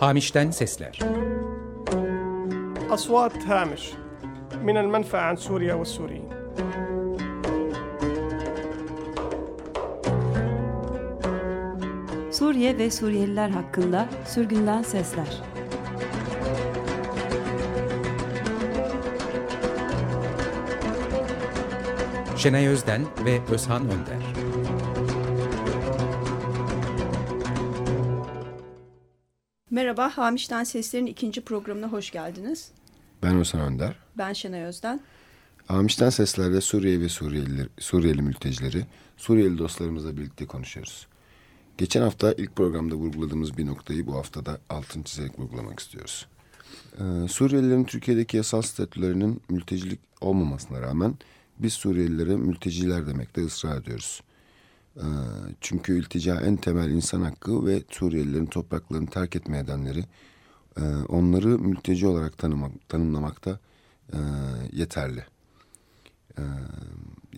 [0.00, 0.98] Hamiş'ten sesler.
[2.90, 3.92] Aswat Hamish
[4.62, 6.28] min el menfa an Suriye ve Suriyin.
[12.32, 15.42] Suriye ve Suriyeliler hakkında sürgünden sesler.
[22.36, 24.43] Şenay Özden ve Özhan Önder.
[29.84, 32.70] Merhaba, Hamiş'ten Sesler'in ikinci programına hoş geldiniz.
[33.22, 33.94] Ben Özhan Önder.
[34.18, 35.00] Ben Şenay Özden.
[35.66, 41.06] Hamiş'ten Sesler'de Suriye ve Suriyeliler, Suriyeli mültecileri, Suriyeli dostlarımızla birlikte konuşuyoruz.
[41.78, 46.26] Geçen hafta ilk programda vurguladığımız bir noktayı bu haftada altın çizerek vurgulamak istiyoruz.
[46.98, 51.14] Ee, Suriyelilerin Türkiye'deki yasal statülerinin mültecilik olmamasına rağmen
[51.58, 54.22] biz Suriyelilere mülteciler demekte ısrar ediyoruz.
[54.96, 55.02] Ee,
[55.60, 60.04] çünkü iltica en temel insan hakkı ve Suriyelilerin topraklarını terk etme nedenleri
[60.76, 63.58] e, onları mülteci olarak tanımak, tanımlamakta
[64.12, 64.18] e,
[64.72, 65.24] yeterli.
[66.38, 66.42] E,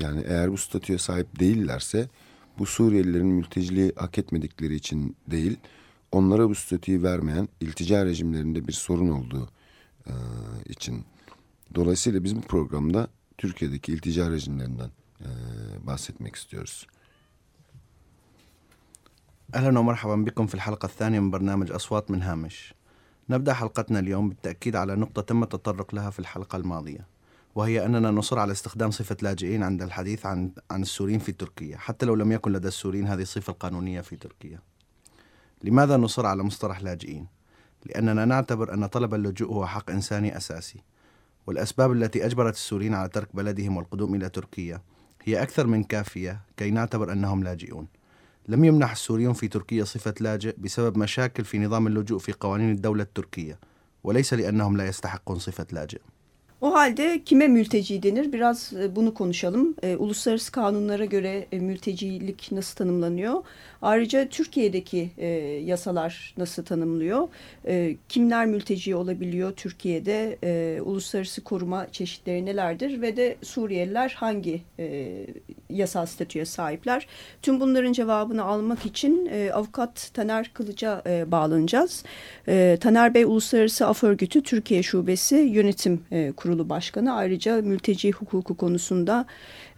[0.01, 2.09] yani eğer bu statüye sahip değillerse
[2.59, 5.57] bu Suriyelilerin mülteciliği hak etmedikleri için değil,
[6.13, 9.49] onlara bu statüyü vermeyen iltica rejimlerinde bir sorun olduğu
[10.69, 11.05] için.
[11.75, 14.91] Dolayısıyla biz bu programda Türkiye'deki iltica rejimlerinden
[15.87, 16.87] bahsetmek istiyoruz.
[19.55, 22.75] أهلا ومرحبا بكم في الحلقة الثانية من برنامج أصوات من هامش.
[23.31, 27.07] نبدأ حلقتنا اليوم بالتأكيد على نقطة تم التطرق لها في الحلقة الماضية
[27.55, 32.07] وهي أننا نصر على استخدام صفة لاجئين عند الحديث عن عن السوريين في تركيا حتى
[32.07, 34.61] لو لم يكن لدى السوريين هذه الصفة القانونية في تركيا.
[35.65, 37.27] لماذا نصر على مصطلح لاجئين؟
[37.87, 40.83] لأننا نعتبر أن طلب اللجوء هو حق إنساني أساسي
[41.47, 44.83] والأسباب التي أجبرت السوريين على ترك بلدهم والقدوم إلى تركيا
[45.25, 47.89] هي أكثر من كافية كي نعتبر أنهم لاجئون.
[48.48, 53.04] لم يمنح السوريون في تركيا صفة لاجئ بسبب مشاكل في نظام اللجوء في قوانين الدولة
[53.04, 53.60] التركية
[54.04, 56.00] وليس لأنهم لا يستحقون صفة لاجئ
[56.62, 58.34] O halde kime mülteci denir?
[58.34, 59.76] Biraz e, bunu konuşalım.
[59.84, 63.44] E, uluslararası kanunlara göre e, mültecilik nasıl tanımlanıyor?
[63.83, 65.27] Ayrıca Türkiye'deki e,
[65.65, 67.29] yasalar nasıl tanımlıyor?
[67.67, 70.39] E, kimler mülteci olabiliyor Türkiye'de?
[70.45, 73.03] E, uluslararası koruma çeşitleri nelerdir?
[73.03, 75.17] Ve de Suriyeliler hangi e,
[75.71, 77.07] yasal statüye sahipler?
[77.43, 82.05] Tüm bunların cevabını almak için e, avukat Taner Kılıç'a e, bağlanacağız.
[82.49, 87.15] E, Taner Bey Uluslararası Af Örgütü Türkiye Şubesi Yönetim e, Kurulu Başkanı.
[87.15, 89.27] Ayrıca mülteci hukuku konusunda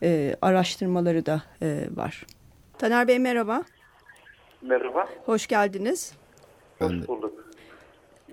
[0.03, 2.27] e, araştırmaları da e, var.
[2.79, 3.65] Taner Bey merhaba,
[4.63, 6.19] Merhaba, hoş geldiniz.
[6.79, 7.45] Hoş bulduk.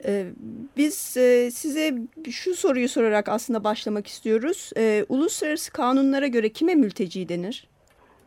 [0.05, 0.25] E,
[0.77, 1.93] biz e, size
[2.31, 4.71] şu soruyu sorarak aslında başlamak istiyoruz.
[4.77, 7.67] E, uluslararası kanunlara göre kime mülteci denir?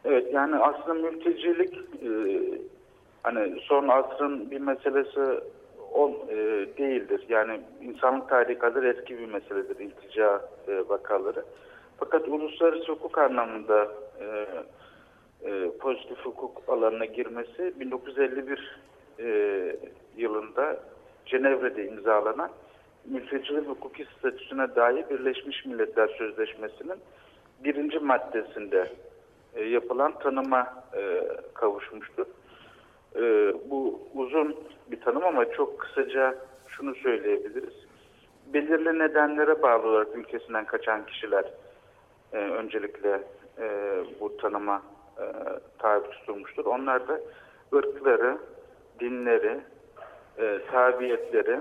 [0.05, 2.11] Evet, yani aslında mültecilik e,
[3.23, 5.21] hani son asrın bir meselesi
[5.93, 6.37] ol, e,
[6.79, 7.25] değildir.
[7.29, 11.45] Yani insanlık tarihi kadar eski bir meseledir iltica e, vakaları.
[11.99, 13.89] Fakat uluslararası hukuk anlamında
[14.21, 14.47] e,
[15.45, 18.79] e, pozitif hukuk alanına girmesi 1951
[19.19, 19.77] e,
[20.17, 20.81] yılında
[21.27, 22.51] Cenevre'de imzalanan
[23.05, 26.99] mültecilik hukuki statüsüne dair Birleşmiş Milletler Sözleşmesi'nin
[27.65, 28.93] birinci maddesinde
[29.55, 31.23] e, yapılan tanıma e,
[31.55, 32.27] kavuşmuştur.
[33.17, 33.23] E,
[33.71, 34.57] bu uzun
[34.91, 36.35] bir tanım ama çok kısaca
[36.69, 37.75] şunu söyleyebiliriz.
[38.55, 41.45] Belirli nedenlere bağlı olarak ülkesinden kaçan kişiler
[42.33, 43.23] e, öncelikle
[43.59, 44.83] e, bu tanıma
[45.19, 45.25] e,
[45.79, 46.67] tabi tutulmuştur.
[46.67, 47.21] Onlar da
[47.75, 48.39] ırkları,
[49.01, 49.61] dinleri,
[50.39, 51.61] e, tabiyetleri,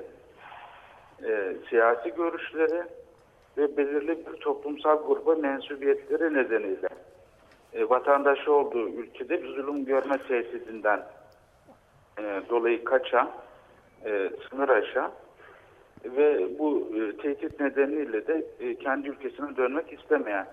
[1.23, 2.83] e, siyasi görüşleri
[3.57, 6.89] ve belirli bir toplumsal gruba mensubiyetleri nedeniyle
[7.73, 11.05] e, vatandaşı olduğu ülkede bir zulüm görme tehdidinden
[12.19, 13.31] e, dolayı kaçan,
[14.05, 15.11] e, sınır aşan
[16.05, 20.47] ve bu e, tehdit nedeniyle de e, kendi ülkesine dönmek istemeyen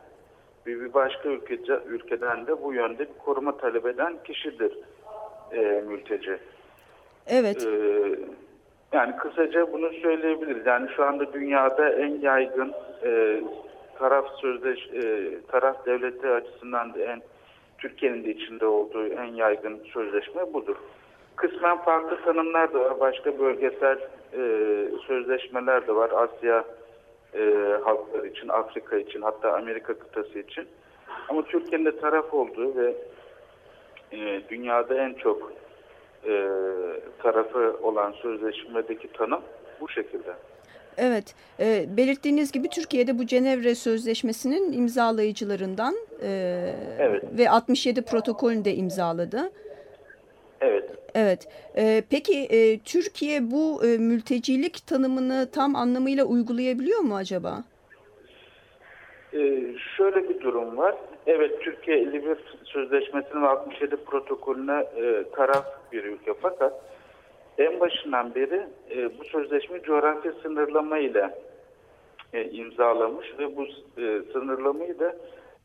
[0.67, 4.79] bir başka ülkece, ülkeden de bu yönde bir koruma talep eden kişidir
[5.53, 6.39] e, mülteci.
[7.27, 7.67] Evet.
[7.67, 8.19] Ee,
[8.93, 10.67] yani kısaca bunu söyleyebiliriz.
[10.67, 12.73] Yani şu anda dünyada en yaygın
[13.05, 13.41] e,
[13.99, 17.23] taraf sözleş e, taraf devleti açısından da en
[17.79, 20.77] Türkiye'nin de içinde olduğu en yaygın sözleşme budur.
[21.37, 23.01] Kısmen farklı tanımlar da var.
[23.01, 23.99] Başka bölgesel
[24.33, 24.41] e,
[25.07, 26.11] sözleşmeler de var.
[26.11, 26.65] Asya
[27.35, 27.43] e,
[27.85, 30.67] halkları için, Afrika için, hatta Amerika kıtası için.
[31.29, 32.95] Ama Türkiye'nin de taraf olduğu ve
[34.13, 35.53] e, dünyada en çok
[36.27, 36.49] e,
[37.23, 39.41] tarafı olan sözleşmedeki tanım
[39.81, 40.35] bu şekilde.
[40.99, 46.29] Evet, e, belirttiğiniz gibi Türkiye'de bu Cenevre Sözleşmesi'nin imzalayıcılarından e,
[46.99, 47.25] Evet.
[47.39, 49.53] ve 67 protokolünü de imzaladı.
[50.61, 50.91] Evet.
[51.15, 51.49] Evet.
[51.77, 57.65] Ee, peki e, Türkiye bu e, mültecilik tanımını tam anlamıyla uygulayabiliyor mu acaba?
[59.35, 59.63] Ee,
[59.97, 60.95] şöyle bir durum var.
[61.27, 66.81] Evet Türkiye 51 Sözleşmesi'nin ve 67 protokolüne e, taraf bir ülke fakat
[67.59, 71.35] en başından beri e, bu sözleşme coğrafya sınırlama ile
[72.33, 73.65] e, imzalamış ve bu
[74.01, 75.17] e, sınırlamayı da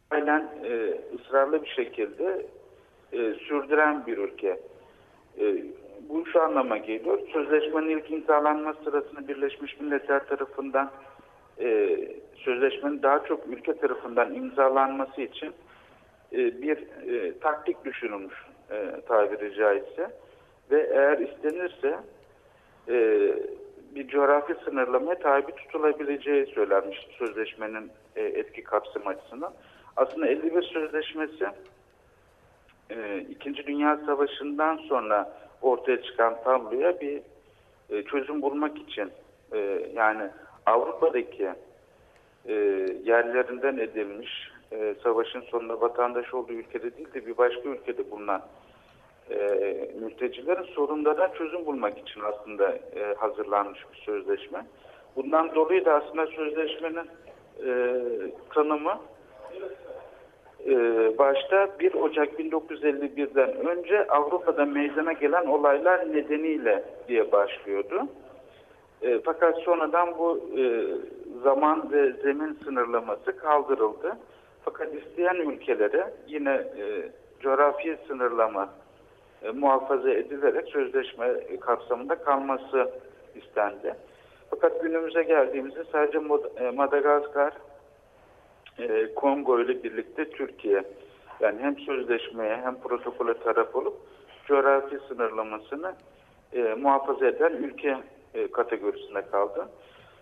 [0.09, 2.45] aynen e, ısrarlı bir şekilde
[3.13, 4.59] e, sürdüren bir ülke.
[5.39, 5.63] E,
[6.09, 7.19] bu şu anlama geliyor.
[7.33, 10.91] Sözleşmenin ilk imzalanma sırasında Birleşmiş Milletler tarafından
[11.59, 11.97] e,
[12.35, 15.53] sözleşmenin daha çok ülke tarafından imzalanması için
[16.31, 16.77] e, bir
[17.07, 18.35] e, taktik düşünülmüş
[18.71, 20.11] e, tabiri caizse
[20.71, 21.99] ve eğer istenirse
[22.89, 23.29] e,
[23.95, 29.53] bir coğrafi sınırlamaya tabi tutulabileceği söylenmiş sözleşmenin e, etki kapsam açısından.
[29.95, 31.45] Aslında 51 Sözleşmesi
[32.89, 37.21] e, İkinci Dünya Savaşı'ndan sonra ortaya çıkan tabloya bir
[37.89, 39.11] e, çözüm bulmak için
[39.53, 39.57] e,
[39.95, 40.29] yani
[40.65, 41.49] Avrupa'daki
[42.45, 42.53] e,
[43.05, 48.41] yerlerinden edilmiş e, savaşın sonunda vatandaş olduğu ülkede değil de bir başka ülkede bulunan
[49.29, 49.37] e,
[50.01, 54.65] mültecilerin sorunlarına çözüm bulmak için aslında e, hazırlanmış bir sözleşme.
[55.15, 57.09] Bundan dolayı da aslında sözleşmenin
[57.65, 57.71] e,
[58.53, 58.99] tanımı
[61.17, 68.07] başta 1 Ocak 1951'den önce Avrupa'da meydana gelen olaylar nedeniyle diye başlıyordu.
[69.01, 70.63] E, fakat sonradan bu e,
[71.43, 74.17] zaman ve zemin sınırlaması kaldırıldı.
[74.65, 77.09] Fakat isteyen ülkelere yine e,
[77.39, 78.69] coğrafi sınırlama
[79.43, 82.91] e, muhafaza edilerek sözleşme kapsamında kalması
[83.35, 83.95] istendi.
[84.49, 86.17] Fakat günümüze geldiğimizde sadece
[86.57, 87.53] e, Madagaskar,
[88.79, 90.83] e, Kongo ile birlikte Türkiye
[91.39, 93.95] yani hem sözleşmeye hem protokole taraf olup
[94.47, 95.95] coğrafi sınırlamasını
[96.53, 97.97] e, muhafaza eden ülke
[98.33, 99.69] e, kategorisine kaldı.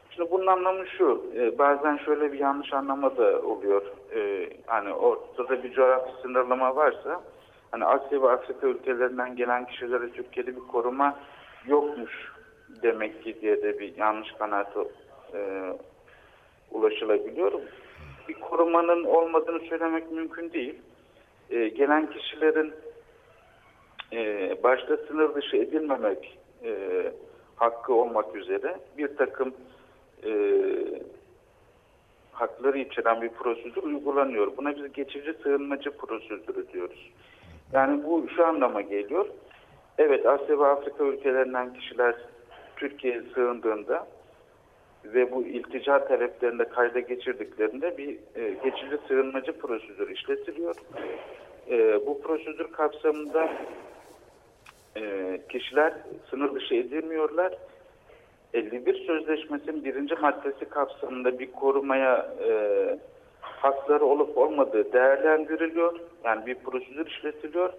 [0.09, 3.81] Şimdi bunun anlamı şu, e, bazen şöyle bir yanlış anlama da oluyor.
[4.15, 7.21] E, hani ortada bir coğrafi sınırlama varsa,
[7.71, 11.19] hani Asya ve Afrika ülkelerinden gelen kişilere Türkiye'de bir koruma
[11.67, 12.31] yokmuş
[12.83, 14.79] demek ki diye de bir yanlış kanaate
[15.33, 15.39] e,
[16.71, 17.51] ulaşılabiliyor.
[18.27, 20.75] Bir korumanın olmadığını söylemek mümkün değil.
[21.49, 22.73] E, gelen kişilerin
[24.13, 27.03] e, başta sınır dışı edilmemek e,
[27.55, 29.53] hakkı olmak üzere bir takım
[30.25, 30.31] e,
[32.31, 34.57] hakları içeren bir prosedür uygulanıyor.
[34.57, 37.11] Buna biz geçici sığınmacı prosedürü diyoruz.
[37.73, 39.25] Yani bu şu anlama geliyor.
[39.97, 42.15] Evet Asya ve Afrika ülkelerinden kişiler
[42.75, 44.07] Türkiye'ye sığındığında
[45.13, 50.75] ve bu iltica taleplerinde kayda geçirdiklerinde bir e, geçici sığınmacı prosedürü işletiliyor.
[51.69, 53.49] E, bu prosedür kapsamında
[54.97, 55.93] e, kişiler
[56.29, 57.53] sınır dışı edilmiyorlar.
[58.53, 62.51] 51 Sözleşmesi'nin birinci maddesi kapsamında bir korumaya e,
[63.41, 65.99] hakları olup olmadığı değerlendiriliyor.
[66.23, 67.73] Yani bir prosedür işletiliyor.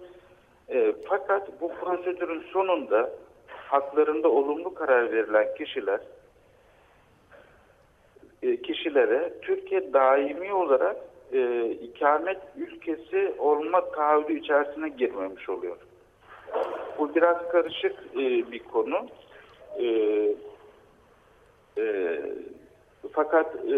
[0.69, 3.11] E, fakat bu prosedürün sonunda
[3.49, 6.01] haklarında olumlu karar verilen kişiler
[8.43, 10.97] e, kişilere Türkiye daimi olarak
[11.33, 15.77] e, ikamet ülkesi olma taahhüdü içerisine girmemiş oluyor.
[16.99, 19.07] Bu biraz karışık e, bir konu.
[19.79, 19.87] E,
[21.79, 22.19] e,
[23.13, 23.77] fakat e,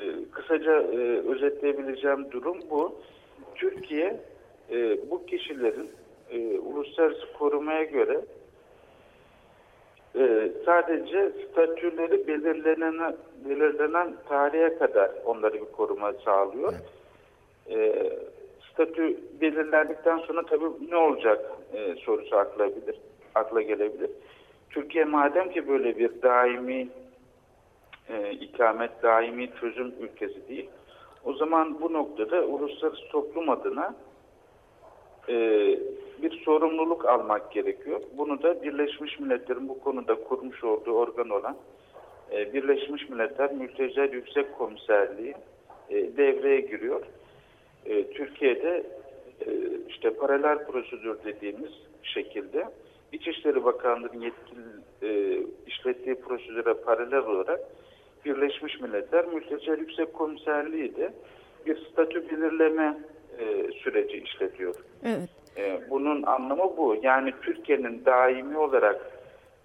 [0.00, 0.96] e, kısaca e,
[1.28, 2.94] özetleyebileceğim durum bu.
[3.54, 4.20] Türkiye
[4.70, 5.90] e, bu kişilerin
[6.30, 8.20] e, uluslararası korumaya göre
[10.16, 13.16] e, sadece statüleri belirlenen,
[13.48, 16.72] belirlenen tarihe kadar onları bir koruma sağlıyor.
[17.70, 18.10] E,
[18.72, 22.96] statü belirlendikten sonra tabii ne olacak e, sorusu akla, bilir,
[23.34, 24.10] akla gelebilir.
[24.70, 26.88] Türkiye madem ki böyle bir daimi
[28.08, 30.68] e, ikamet, daimi çözüm ülkesi değil,
[31.24, 33.94] o zaman bu noktada uluslararası toplum adına
[35.28, 35.34] e,
[36.22, 38.00] bir sorumluluk almak gerekiyor.
[38.18, 41.56] Bunu da Birleşmiş Milletler'in bu konuda kurmuş olduğu organ olan
[42.32, 45.34] e, Birleşmiş Milletler Mülteciler Yüksek Komiserliği
[45.90, 47.02] e, devreye giriyor.
[47.86, 48.86] E, Türkiye'de
[49.88, 51.70] işte paralel prosedür dediğimiz
[52.02, 52.64] şekilde
[53.12, 57.60] İçişleri Bakanlığı'nın yetkili işlettiği prosedüre paralel olarak
[58.24, 61.12] Birleşmiş Milletler Mülteciler Yüksek Komiserliği de
[61.66, 62.98] bir statü belirleme
[63.82, 64.74] süreci işletiyor.
[65.04, 65.37] Evet.
[65.58, 66.96] E, bunun anlamı bu.
[67.02, 69.10] Yani Türkiye'nin daimi olarak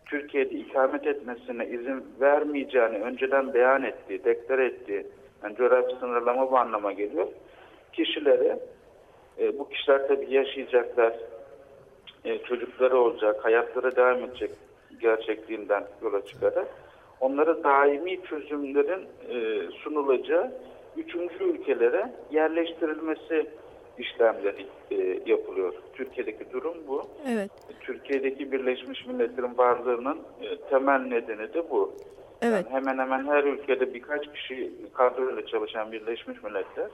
[0.05, 5.07] Türkiye'de ikamet etmesine izin vermeyeceğini önceden beyan ettiği, deklare ettiği,
[5.43, 7.27] yani coğrafi sınırlama bu anlama geliyor.
[7.93, 8.59] Kişilere,
[9.59, 11.13] bu kişiler tabii yaşayacaklar,
[12.25, 14.51] e, çocukları olacak, hayatları devam edecek
[15.01, 16.67] gerçekliğinden yola çıkarak
[17.19, 20.51] onlara daimi çözümlerin e, sunulacağı
[20.97, 23.49] üçüncü ülkelere yerleştirilmesi
[23.97, 25.73] işlemleri e, yapılıyor.
[25.93, 27.01] Türkiye'deki durum bu.
[27.27, 27.51] Evet.
[27.79, 31.93] Türkiye'deki Birleşmiş Milletler'in varlığının e, temel nedeni de bu.
[32.41, 32.65] Evet.
[32.65, 36.89] Yani hemen hemen her ülkede birkaç kişi kadroyla çalışan Birleşmiş Milletler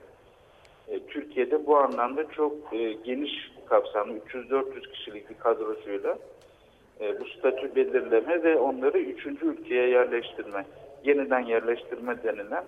[0.90, 6.18] e, Türkiye'de bu anlamda çok e, geniş kapsamlı 300-400 kişilik bir kadrosuyla
[7.02, 10.66] e, bu statü belirleme ve onları üçüncü ülkeye yerleştirme,
[11.04, 12.64] yeniden yerleştirme denilen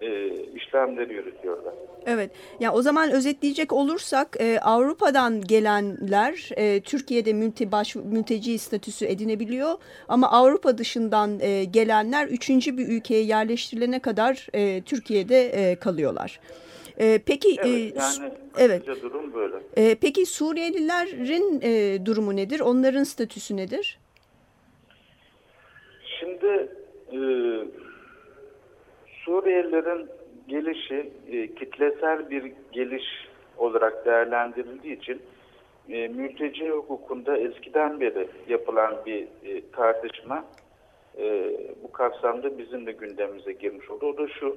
[0.00, 1.74] e, işlemleri yürütüyorlar.
[2.06, 2.30] Evet.
[2.60, 9.74] Ya o zaman özetleyecek olursak e, Avrupa'dan gelenler e, Türkiye'de mülti baş, mülteci statüsü edinebiliyor
[10.08, 16.40] ama Avrupa dışından e, gelenler üçüncü bir ülkeye yerleştirilene kadar e, Türkiye'de e, kalıyorlar.
[16.98, 18.86] E, peki Evet, yani evet.
[18.86, 19.56] durum böyle.
[19.76, 22.60] E, peki Suriyelilerin e, durumu nedir?
[22.60, 23.98] Onların statüsü nedir?
[26.20, 26.68] Şimdi
[27.12, 27.18] e,
[29.28, 30.08] Suriyelilerin
[30.48, 33.04] gelişi e, kitlesel bir geliş
[33.58, 35.22] olarak değerlendirildiği için
[35.88, 40.44] e, mülteci hukukunda eskiden beri yapılan bir e, tartışma
[41.18, 44.06] e, bu kapsamda bizim de gündemimize girmiş oldu.
[44.06, 44.56] O da şu,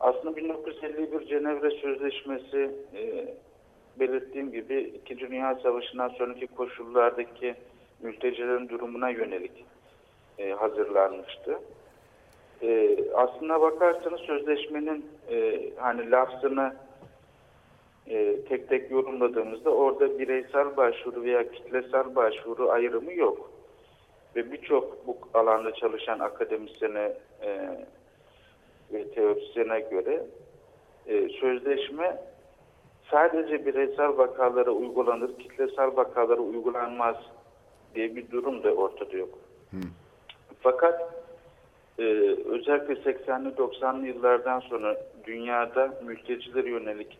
[0.00, 3.34] aslında 1951 Cenevre Sözleşmesi e,
[4.00, 7.54] belirttiğim gibi İkinci Dünya Savaşı'ndan sonraki koşullardaki
[8.02, 9.64] mültecilerin durumuna yönelik
[10.38, 11.58] e, hazırlanmıştı.
[12.62, 16.74] E, aslına bakarsanız sözleşmenin e, hani lafzını
[18.06, 23.50] e, tek tek yorumladığımızda orada bireysel başvuru veya kitlesel başvuru ayrımı yok.
[24.36, 27.12] Ve birçok bu alanda çalışan akademisyene
[27.42, 27.70] e,
[28.92, 30.22] ve teorisyene göre
[31.06, 32.18] e, sözleşme
[33.10, 37.16] sadece bireysel vakalara uygulanır, kitlesel vakalara uygulanmaz
[37.94, 39.38] diye bir durum da ortada yok.
[40.60, 41.14] Fakat
[42.00, 42.04] e,
[42.44, 47.18] özellikle 80'li 90'lı yıllardan sonra dünyada mültecilere yönelik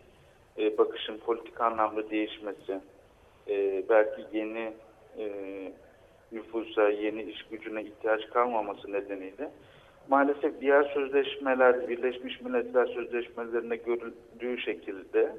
[0.57, 2.79] e, bakışın politik anlamda değişmesi,
[3.47, 4.73] e, belki yeni
[5.17, 5.27] e,
[6.31, 9.51] nüfusa, yeni iş gücüne ihtiyaç kalmaması nedeniyle
[10.09, 15.31] maalesef diğer sözleşmeler, Birleşmiş Milletler sözleşmelerine görüldüğü şekilde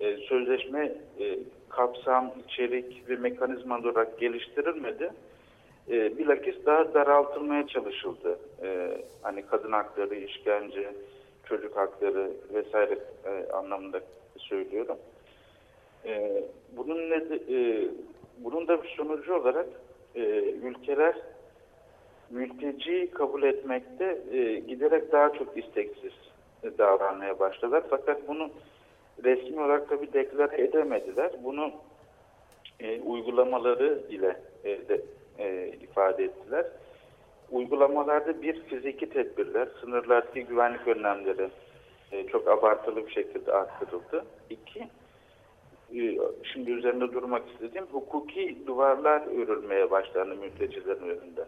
[0.00, 5.10] e, sözleşme e, kapsam, içerik ve mekanizma olarak geliştirilmedi.
[5.90, 8.38] E, bilakis daha daraltılmaya çalışıldı.
[8.62, 10.94] E, hani kadın hakları, işkence,
[11.44, 14.00] çocuk hakları vesaire e, anlamında
[14.36, 14.96] söylüyorum.
[16.04, 16.44] E,
[16.76, 17.16] bunun ne
[17.50, 17.88] e,
[18.38, 19.66] bunun da bir sonucu olarak
[20.14, 21.14] e, ülkeler
[22.30, 26.12] mülteci kabul etmekte e, giderek daha çok isteksiz
[26.62, 27.82] e, davranmaya başladılar.
[27.90, 28.50] Fakat bunu
[29.24, 31.30] resmi olarak tabii deklare edemediler.
[31.44, 31.72] Bunu
[32.80, 35.00] e, uygulamaları ile e, de,
[35.38, 36.66] e, ifade ettiler.
[37.50, 41.50] Uygulamalarda bir fiziki tedbirler, sınırlardaki güvenlik önlemleri
[42.12, 44.24] e, çok abartılı bir şekilde arttırıldı.
[44.50, 44.88] İki,
[45.94, 46.18] e,
[46.52, 51.44] şimdi üzerinde durmak istediğim hukuki duvarlar örülmeye başlandı mültecilerin önünde.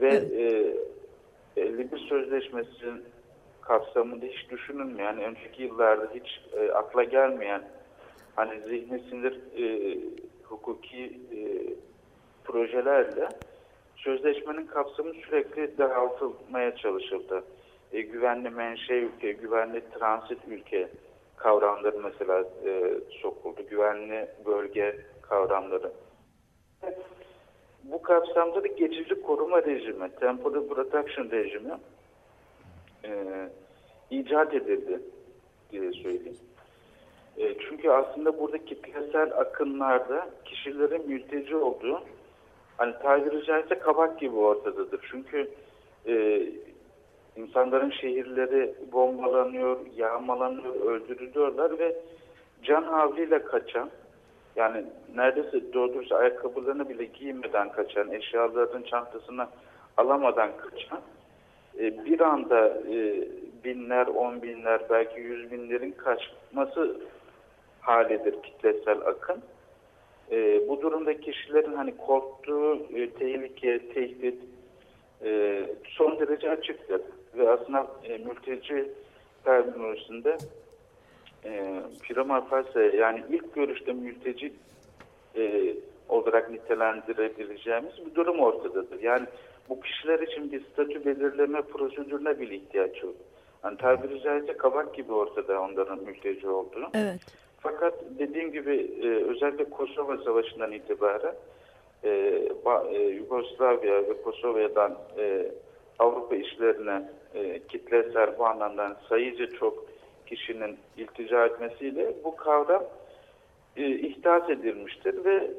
[0.00, 0.14] Ve
[1.56, 3.04] e, 51 Sözleşmesi'nin
[3.60, 7.62] kapsamında hiç düşünülmeyen, önceki yıllarda hiç e, akla gelmeyen
[8.36, 9.98] hani zihni sinir e,
[10.42, 11.40] hukuki e,
[12.46, 13.28] projelerle
[13.96, 17.44] sözleşmenin kapsamı sürekli daraltılmaya çalışıldı.
[17.92, 20.88] E, güvenli menşe ülke, güvenli transit ülke
[21.36, 23.62] kavramları mesela e, sokuldu.
[23.70, 25.92] Güvenli bölge kavramları.
[27.84, 31.74] Bu kapsamda da geçici koruma rejimi, temporary protection rejimi
[33.04, 33.10] e,
[34.10, 35.00] icat edildi
[35.70, 36.38] diye söyleyeyim.
[37.36, 42.00] E, çünkü aslında burada kitlesel akınlarda kişilerin mülteci olduğu
[42.76, 45.00] hani tabiri caizse kabak gibi ortadadır.
[45.10, 45.50] Çünkü
[46.06, 46.46] e,
[47.36, 51.96] insanların şehirleri bombalanıyor, yağmalanıyor, öldürülüyorlar ve
[52.62, 53.90] can havliyle kaçan
[54.56, 59.46] yani neredeyse doğru dürüst ayakkabılarını bile giymeden kaçan, eşyalarının çantasını
[59.96, 61.00] alamadan kaçan
[61.78, 63.28] e, bir anda e,
[63.64, 66.96] binler, on binler, belki yüz binlerin kaçması
[67.80, 69.42] halidir kitlesel akın.
[70.30, 74.42] E, bu durumda kişilerin hani korktuğu e, tehlike, tehdit
[75.24, 77.00] e, son derece açıktır.
[77.36, 78.90] Ve aslında e, mülteci
[79.44, 80.36] terminolojisinde
[81.44, 84.52] e, prima facie yani ilk görüşte mülteci
[85.36, 85.74] e,
[86.08, 89.02] olarak nitelendirebileceğimiz bir durum ortadadır.
[89.02, 89.26] Yani
[89.68, 93.14] bu kişiler için bir statü belirleme prosedürüne bile ihtiyaç yok.
[93.64, 96.90] Yani tabiri caizse kabak gibi ortada onların mülteci olduğu.
[96.94, 97.20] Evet.
[97.58, 101.34] Fakat dediğim gibi e, özellikle Kosova Savaşı'ndan itibaren
[102.04, 102.08] e,
[102.92, 105.52] e, Yugoslavya ve Kosova'dan e,
[105.98, 109.86] Avrupa işlerine e, kitlesel bu anlamda sayıca çok
[110.26, 112.84] kişinin iltica etmesiyle bu kavram
[113.76, 115.50] e, ihdas edilmiştir ve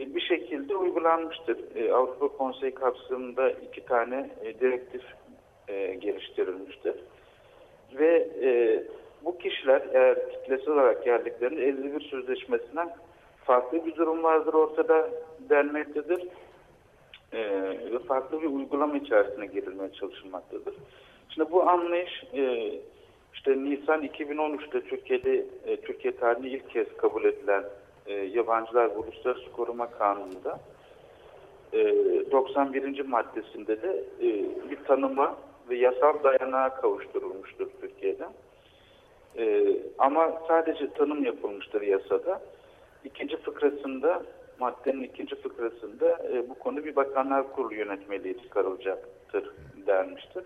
[0.00, 1.76] e, bir şekilde uygulanmıştır.
[1.76, 5.02] E, Avrupa Konseyi kapsamında iki tane e, direktif
[5.68, 6.94] e, geliştirilmiştir.
[7.98, 8.82] Ve e,
[9.24, 12.90] bu kişiler eğer kitlesel olarak geldiklerinde 51 sözleşmesinden
[13.44, 15.10] farklı bir durum vardır ortada
[15.50, 16.28] denmektedir.
[17.32, 17.38] E,
[17.92, 20.74] ve farklı bir uygulama içerisine girilmeye çalışılmaktadır.
[21.28, 22.72] Şimdi bu anlayış e,
[23.34, 27.64] işte Nisan 2013'te Türkiye'de e, Türkiye tarihinde ilk kez kabul edilen
[28.06, 30.60] e, Yabancılar ve Uluslararası Koruma Kanunu'nda
[31.72, 31.80] e,
[32.30, 33.04] 91.
[33.04, 34.28] maddesinde de e,
[34.70, 35.36] bir tanıma
[35.70, 38.24] ve yasal dayanağa kavuşturulmuştur Türkiye'de.
[39.38, 39.66] E,
[39.98, 42.42] ama sadece tanım yapılmıştır yasada.
[43.04, 44.22] İkinci fıkrasında,
[44.58, 49.50] maddenin ikinci fıkrasında e, bu konu bir bakanlar kurulu yönetmeliği çıkarılacaktır
[49.86, 50.44] denmiştir.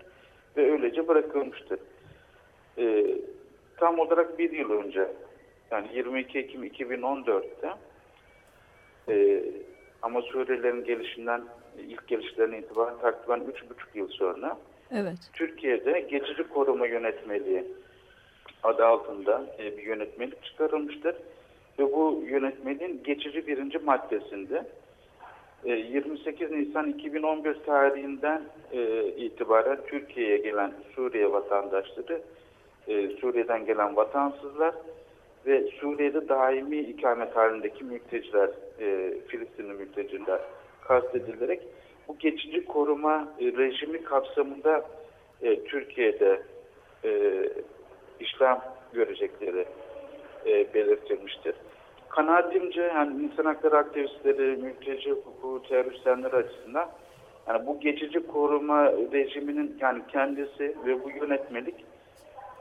[0.57, 1.79] Ve öylece bırakılmıştır.
[2.77, 3.05] E,
[3.77, 5.07] tam olarak bir yıl önce,
[5.71, 7.69] yani 22 Ekim 2014'te
[9.09, 9.43] e,
[10.01, 11.41] ama Suriyelilerin gelişinden,
[11.87, 13.53] ilk gelişlerine itibaren takriben 3,5
[13.93, 14.57] yıl sonra
[14.91, 15.17] Evet.
[15.33, 17.65] Türkiye'de geçici koruma yönetmeliği
[18.65, 21.15] adı altında e, bir yönetmelik çıkarılmıştır.
[21.79, 24.65] Ve bu yönetmeliğin geçici birinci maddesinde
[25.65, 28.41] e, 28 Nisan 2015 tarihinden
[28.71, 32.21] e, itibaren Türkiye'ye gelen Suriye vatandaşları,
[32.87, 34.75] e, Suriye'den gelen vatansızlar
[35.45, 40.39] ve Suriye'de daimi ikamet halindeki mülteciler, e, Filistinli mülteciler
[40.81, 41.61] kastedilerek
[42.07, 44.85] bu geçici koruma e, rejimi kapsamında
[45.41, 46.41] e, Türkiye'de
[47.03, 47.09] e,
[48.19, 48.59] işlem
[48.93, 49.65] görecekleri
[50.45, 51.55] e, belirtilmiştir.
[52.09, 56.89] Kanaatimce yani insan hakları aktivistleri, mülteci hukuku, teröristler açısından
[57.47, 61.85] yani bu geçici koruma rejiminin yani kendisi ve bu yönetmelik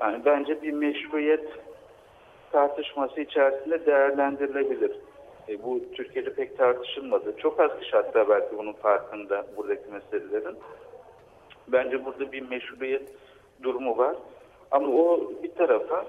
[0.01, 1.49] yani bence bir meşruiyet
[2.53, 4.93] tartışması içerisinde değerlendirilebilir.
[5.49, 7.37] E, bu Türkiye'de pek tartışılmadı.
[7.37, 10.57] Çok az kişi hatta belki bunun farkında buradaki meselelerin.
[11.69, 13.09] Bence burada bir meşruiyet
[13.63, 14.17] durumu var.
[14.75, 16.07] Ama o bir tarafa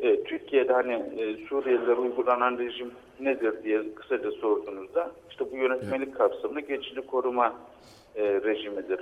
[0.00, 6.60] e, Türkiye'de hani e, Suriyelilere uygulanan rejim nedir diye kısaca sorduğunuzda işte bu yönetmelik kapsamında
[6.60, 7.54] geçici koruma
[8.16, 9.00] e, rejimidir.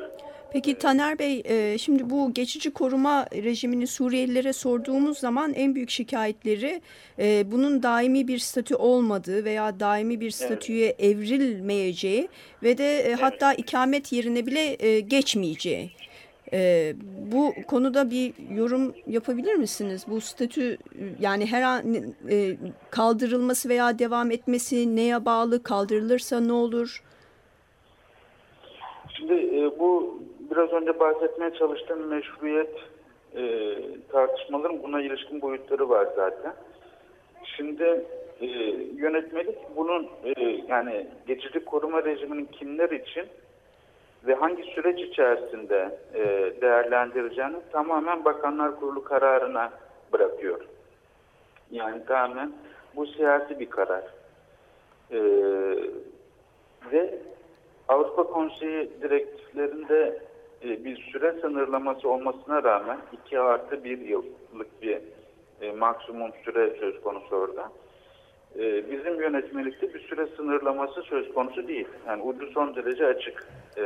[0.52, 6.80] Peki Taner Bey, e, şimdi bu geçici koruma rejimini Suriyelilere sorduğumuz zaman en büyük şikayetleri
[7.18, 12.28] e, bunun daimi bir statü olmadığı veya daimi bir statüye evrilmeyeceği
[12.62, 15.90] ve de e, hatta ikamet yerine bile e, geçmeyeceği.
[16.52, 16.92] E,
[17.32, 20.06] bu konuda bir yorum yapabilir misiniz?
[20.08, 20.78] Bu statü
[21.20, 21.82] yani her an
[22.30, 22.56] e,
[22.90, 25.62] kaldırılması veya devam etmesi neye bağlı?
[25.62, 27.02] Kaldırılırsa ne olur?
[29.16, 32.76] Şimdi e, bu biraz önce bahsetmeye çalıştığım meşruiyet
[33.36, 33.74] e,
[34.12, 36.52] tartışmaların buna ilişkin boyutları var zaten.
[37.56, 38.04] Şimdi
[38.40, 38.46] e,
[38.96, 43.26] yönetmelik bunun e, yani geçici koruma rejiminin kimler için
[44.26, 49.72] ve hangi süreç içerisinde e, değerlendireceğini tamamen Bakanlar Kurulu kararına
[50.12, 50.60] bırakıyor.
[51.70, 52.52] Yani tamamen
[52.96, 54.02] bu siyasi bir karar.
[55.10, 55.20] E,
[56.92, 57.18] ve
[57.88, 60.22] Avrupa Konseyi direktiflerinde
[60.64, 64.98] e, bir süre sınırlaması olmasına rağmen 2 artı 1 yıllık bir
[65.60, 67.72] e, maksimum süre söz konusu orada.
[68.58, 71.88] E, bizim yönetmelikte bir süre sınırlaması söz konusu değil.
[72.06, 73.46] Yani ucu son derece açık.
[73.76, 73.82] E,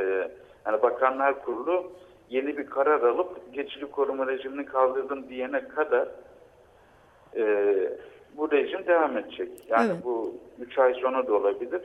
[0.65, 1.91] yani Bakanlar Kurulu
[2.29, 6.07] yeni bir karar alıp geçici koruma rejimini kaldırdım diyene kadar
[7.35, 7.43] e,
[8.37, 9.49] bu rejim devam edecek.
[9.69, 10.03] Yani Evet.
[10.05, 11.81] bu 3 ay sonra da olabilir,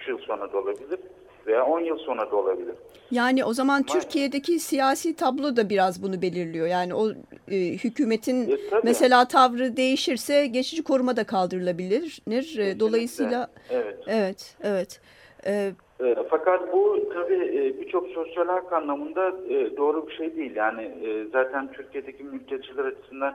[0.00, 0.98] 3 yıl sonra da olabilir
[1.46, 2.74] veya 10 yıl sonra da olabilir.
[3.10, 6.66] Yani o zaman Ama- Türkiye'deki siyasi tablo da biraz bunu belirliyor.
[6.66, 7.10] Yani o
[7.50, 8.80] e, hükümetin E, tabii.
[8.84, 12.22] mesela tavrı değişirse geçici koruma da kaldırılabilir.
[12.58, 13.98] E, Dolayısıyla Evet.
[14.06, 15.00] evet evet.
[15.46, 15.72] E,
[16.04, 20.56] E, fakat bu tabii e, birçok sosyal hak anlamında e, doğru bir şey değil.
[20.56, 23.34] Yani e, zaten Türkiye'deki mülteciler açısından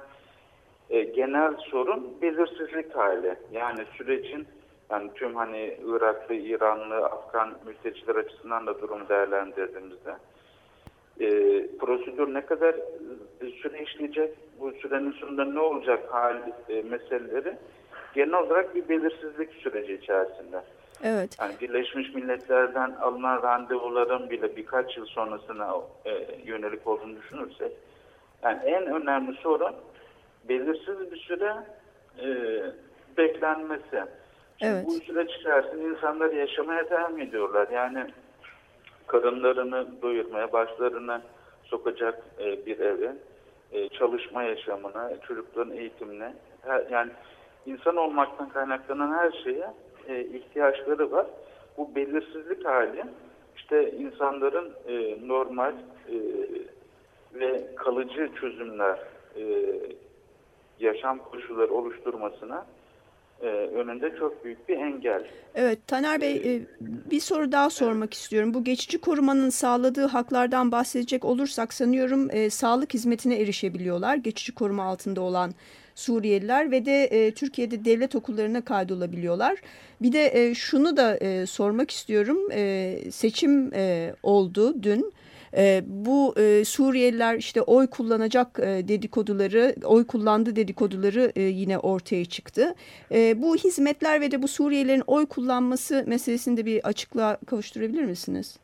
[1.16, 3.36] genel sorun belirsizlik hali.
[3.52, 4.48] Yani sürecin
[4.90, 10.16] yani tüm hani Iraklı, İranlı, Afgan mülteciler açısından da durum değerlendirdiğimizde
[11.20, 11.28] e,
[11.80, 12.76] prosedür ne kadar
[13.62, 16.38] süre işleyecek, bu sürenin sonunda ne olacak hal
[16.70, 17.58] e, meseleleri
[18.16, 20.62] genel olarak bir belirsizlik süreci içerisinde.
[21.04, 21.38] Evet.
[21.40, 26.12] Yani Birleşmiş Milletler'den alınan randevuların bile birkaç yıl sonrasına e,
[26.46, 27.72] yönelik olduğunu düşünürsek,
[28.44, 29.76] yani en önemli sorun
[30.50, 31.54] belirsiz bir süre
[32.22, 32.28] e,
[33.18, 34.04] beklenmesi.
[34.60, 34.86] Şimdi Evet.
[34.88, 37.68] Bu süreç içerisinde insanlar yaşamaya devam ediyorlar.
[37.74, 38.06] Yani
[39.08, 41.22] karınlarını doyurmaya, başlarını
[41.64, 43.16] sokacak e, bir eve,
[43.72, 47.12] e, çalışma yaşamına, çocukların eğitimine, her- yani
[47.66, 49.68] insan olmaktan kaynaklanan her şeye
[50.08, 51.26] e, ihtiyaçları var.
[51.78, 53.04] Bu belirsizlik hali
[53.56, 55.74] işte insanların e, normal
[56.10, 56.16] e,
[57.34, 59.00] ve kalıcı çözümler,
[59.38, 59.44] e,
[60.80, 62.66] yaşam koşulları oluşturmasına
[63.42, 65.24] e, önünde çok büyük bir engel.
[65.56, 66.62] Evet Taner Bey e,
[67.12, 68.54] bir soru daha sormak istiyorum.
[68.54, 74.16] Bu geçici korumanın sağladığı haklardan bahsedecek olursak sanıyorum e, sağlık hizmetine erişebiliyorlar.
[74.16, 75.52] Geçici koruma altında olan
[75.96, 79.58] Suriyeliler ve de e, Türkiye'de devlet okullarına kaydolabiliyorlar.
[80.02, 82.38] Bir de e, şunu da e, sormak istiyorum.
[82.52, 85.14] E, seçim e, oldu dün.
[85.58, 92.26] E, bu e, Suriyeliler işte oy kullanacak e, dedikoduları, oy kullandı dedikoduları e, yine ortaya
[92.26, 92.76] çıktı.
[93.12, 98.60] E, bu hizmetler ve de bu Suriyelilerin oy kullanması meselesinde bir açıklığa kavuşturabilir misiniz?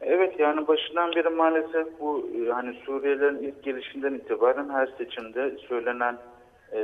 [0.00, 6.18] Evet yani başından beri maalesef bu e, hani Suriyelilerin ilk gelişinden itibaren her seçimde söylenen
[6.72, 6.78] e,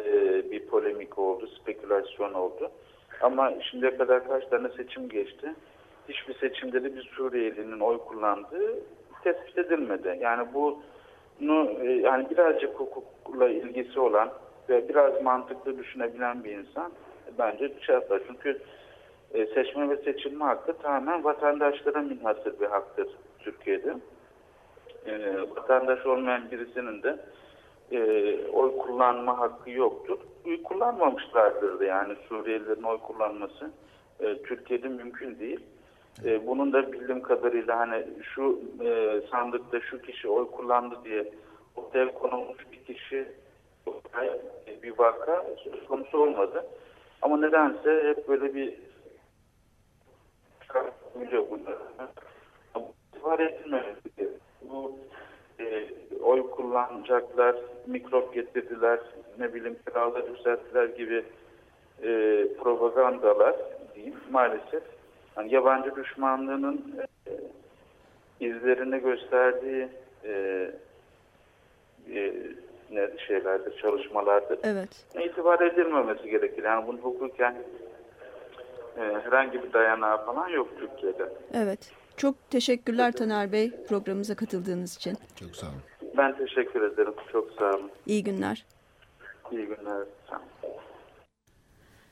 [0.50, 2.70] bir polemik oldu, spekülasyon oldu.
[3.20, 5.54] Ama şimdiye kadar kaç tane seçim geçti?
[6.08, 8.74] Hiçbir seçimde de bir Suriyelinin oy kullandığı
[9.24, 10.18] tespit edilmedi.
[10.20, 14.30] Yani bunu e, yani birazcık hukukla ilgisi olan
[14.68, 16.92] ve biraz mantıklı düşünebilen bir insan
[17.38, 17.96] bence şey.
[18.26, 18.60] Çünkü
[19.34, 23.96] e, seçme ve seçilme hakkı tamamen vatandaşlara münhasır bir haktır Türkiye'de.
[25.06, 27.18] E, vatandaş olmayan birisinin de
[27.92, 28.00] e,
[28.52, 30.18] oy kullanma hakkı yoktur.
[30.46, 33.70] Oy kullanmamışlardır da yani Suriyelilerin oy kullanması
[34.20, 35.60] e, Türkiye'de mümkün değil.
[36.24, 41.32] E, bunun da bildiğim kadarıyla hani şu e, sandıkta şu kişi oy kullandı diye
[41.76, 43.28] ortaya konulmuş bir kişi
[44.66, 46.66] e, bir vaka söz konusu olmadı.
[47.22, 48.74] Ama nedense hep böyle bir
[50.62, 51.76] çıkartılıyor bunlar.
[53.12, 54.30] İtibar etmemesi.
[54.62, 54.98] Bu
[55.60, 55.88] e,
[56.22, 59.00] oy kullanacaklar, mikrop getirdiler,
[59.38, 61.24] ne bileyim kiralar yükselttiler gibi
[62.02, 62.08] e,
[62.62, 63.56] propagandalar
[63.94, 64.95] diyeyim maalesef.
[65.36, 66.94] Yani yabancı düşmanlığının
[67.26, 67.32] e,
[68.46, 69.88] izlerini gösterdiği
[70.24, 70.30] e,
[72.14, 72.32] e,
[72.90, 74.58] ne şeylerdir, çalışmalardır.
[74.62, 75.06] Evet.
[75.24, 76.64] İtibar edilmemesi gerekir.
[76.64, 77.56] Yani bunu hukuken
[78.98, 81.32] e, herhangi bir dayanağı falan yok Türkiye'de.
[81.54, 81.92] Evet.
[82.16, 85.16] Çok teşekkürler Taner Bey programımıza katıldığınız için.
[85.40, 85.82] Çok sağ olun.
[86.16, 87.14] Ben teşekkür ederim.
[87.32, 87.90] Çok sağ olun.
[88.06, 88.66] İyi günler.
[89.52, 90.04] İyi günler.
[90.30, 90.76] Sağ olun.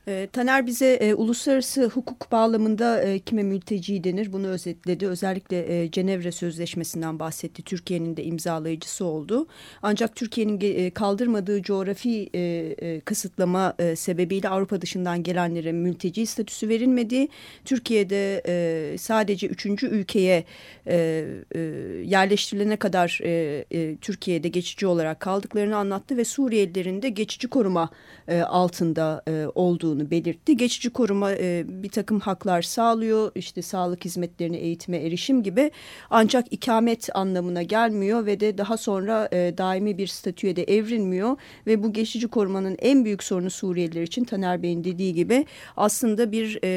[0.07, 5.07] E, Taner bize e, uluslararası hukuk bağlamında e, kime mülteci denir bunu özetledi.
[5.07, 7.63] Özellikle e, Cenevre Sözleşmesi'nden bahsetti.
[7.63, 9.47] Türkiye'nin de imzalayıcısı oldu.
[9.81, 16.69] Ancak Türkiye'nin e, kaldırmadığı coğrafi e, e, kısıtlama e, sebebiyle Avrupa dışından gelenlere mülteci statüsü
[16.69, 17.27] verilmedi.
[17.65, 20.43] Türkiye'de e, sadece üçüncü ülkeye
[20.87, 21.59] e, e,
[22.05, 27.89] yerleştirilene kadar e, e, Türkiye'de geçici olarak kaldıklarını anlattı ve Suriyelilerin de geçici koruma
[28.27, 30.57] e, altında e, olduğunu belirtti.
[30.57, 33.31] Geçici koruma e, bir takım haklar sağlıyor.
[33.35, 35.71] İşte sağlık hizmetlerine, eğitime erişim gibi.
[36.09, 41.37] Ancak ikamet anlamına gelmiyor ve de daha sonra e, daimi bir statüye de evrilmiyor.
[41.67, 45.45] Ve bu geçici korumanın en büyük sorunu Suriyeliler için Taner Bey'in dediği gibi
[45.77, 46.69] aslında bir e,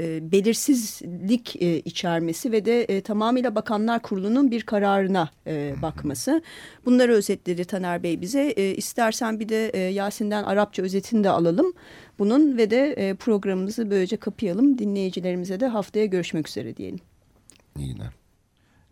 [0.00, 6.42] e, belirsizlik e, içermesi ve de e, tamamıyla Bakanlar Kurulu'nun bir kararına e, bakması.
[6.84, 8.40] Bunları özetledi Taner Bey bize.
[8.56, 11.72] E, istersen bir de e, Yasin'den Arapça özetini de alalım
[12.18, 14.78] bunun ve de e, programımızı böylece kapayalım.
[14.78, 17.00] Dinleyicilerimize de haftaya görüşmek üzere diyelim.
[17.78, 18.12] İyi günler.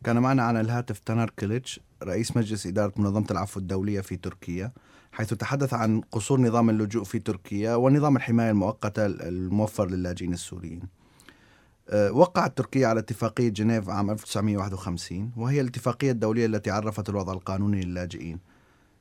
[0.04, 4.72] كان معنا على الهاتف تنار كيليتش رئيس مجلس إدارة منظمة العفو الدولية في تركيا
[5.12, 10.82] حيث تحدث عن قصور نظام اللجوء في تركيا ونظام الحماية المؤقتة الموفر للاجئين السوريين
[11.88, 17.80] أه، وقعت تركيا على اتفاقية جنيف عام 1951 وهي الاتفاقية الدولية التي عرفت الوضع القانوني
[17.80, 18.38] للاجئين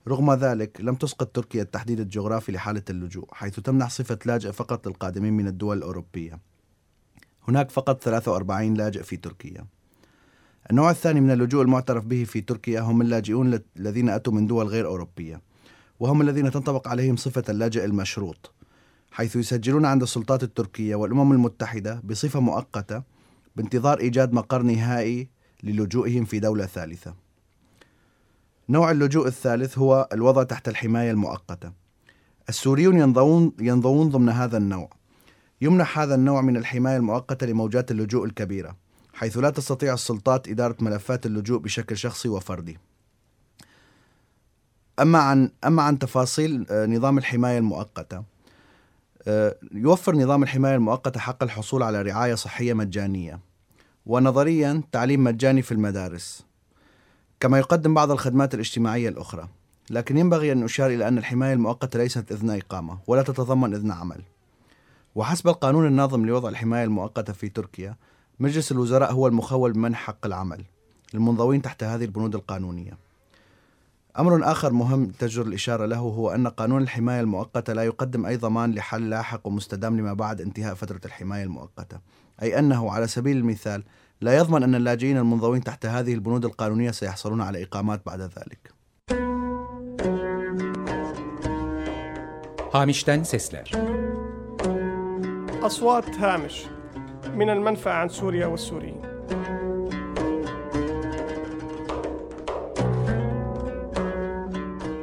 [0.07, 5.33] رغم ذلك لم تسقط تركيا التحديد الجغرافي لحالة اللجوء حيث تمنح صفة لاجئ فقط للقادمين
[5.33, 6.39] من الدول الأوروبية.
[7.47, 9.65] هناك فقط 43 لاجئ في تركيا.
[10.71, 14.85] النوع الثاني من اللجوء المعترف به في تركيا هم اللاجئون الذين أتوا من دول غير
[14.85, 15.41] أوروبية
[15.99, 18.51] وهم الذين تنطبق عليهم صفة اللاجئ المشروط
[19.11, 23.03] حيث يسجلون عند السلطات التركية والأمم المتحدة بصفة مؤقتة
[23.55, 25.29] بانتظار إيجاد مقر نهائي
[25.63, 27.13] للجوئهم في دولة ثالثة.
[28.71, 31.71] نوع اللجوء الثالث هو الوضع تحت الحماية المؤقتة.
[32.49, 34.89] السوريون ينضوون, ينضوون ضمن هذا النوع.
[35.62, 38.75] يمنح هذا النوع من الحماية المؤقتة لموجات اللجوء الكبيرة
[39.13, 42.77] حيث لا تستطيع السلطات إدارة ملفات اللجوء بشكل شخصي وفردي.
[44.99, 48.23] أما عن أما عن تفاصيل آه، نظام الحماية المؤقتة
[49.27, 53.39] آه، يوفر نظام الحماية المؤقتة حق الحصول على رعاية صحية مجانية.
[54.05, 56.50] ونظريا تعليم مجاني في المدارس.
[57.41, 59.47] كما يقدم بعض الخدمات الاجتماعية الأخرى.
[59.89, 64.21] لكن ينبغي أن أشار إلى أن الحماية المؤقتة ليست إذن إقامة ولا تتضمن إذن عمل.
[65.15, 67.95] وحسب القانون الناظم لوضع الحماية المؤقتة في تركيا
[68.39, 70.63] مجلس الوزراء هو المخول بمنح حق العمل
[71.13, 72.97] للمنضوين تحت هذه البنود القانونية.
[74.19, 78.71] أمر آخر مهم تجر الإشارة له هو أن قانون الحماية المؤقتة لا يقدم أي ضمان
[78.71, 81.99] لحل لاحق ومستدام لما بعد انتهاء فترة الحماية المؤقتة
[82.41, 83.84] أي أنه على سبيل المثال
[84.21, 88.73] لا يضمن أن اللاجئين المنضوين تحت هذه البنود القانونية سيحصلون على إقامات بعد ذلك
[92.71, 93.67] Hamişten sesler.
[95.63, 96.65] أصوات هامش
[97.36, 99.01] من المنفى عن سوريا والسوريين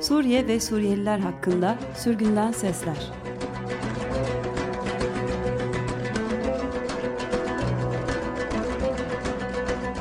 [0.00, 3.27] Suriye ve Suriyeliler hakkında sürgünden sesler.